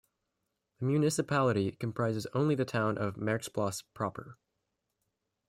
[0.79, 4.35] The municipality comprises only the town of Merksplas proper.